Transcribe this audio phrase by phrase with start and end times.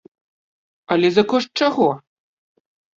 [0.97, 1.89] Але за кошт чаго?